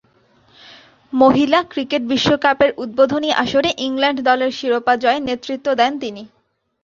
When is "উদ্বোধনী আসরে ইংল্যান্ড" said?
2.77-4.19